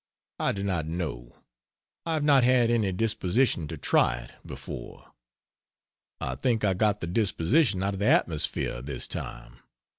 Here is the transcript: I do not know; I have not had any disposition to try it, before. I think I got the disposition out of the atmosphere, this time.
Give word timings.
I 0.39 0.51
do 0.51 0.63
not 0.63 0.87
know; 0.87 1.35
I 2.07 2.15
have 2.15 2.23
not 2.23 2.43
had 2.43 2.71
any 2.71 2.91
disposition 2.91 3.67
to 3.67 3.77
try 3.77 4.15
it, 4.15 4.31
before. 4.43 5.11
I 6.19 6.33
think 6.33 6.63
I 6.65 6.73
got 6.73 7.01
the 7.01 7.05
disposition 7.05 7.83
out 7.83 7.93
of 7.93 7.99
the 7.99 8.07
atmosphere, 8.07 8.81
this 8.81 9.07
time. 9.07 9.59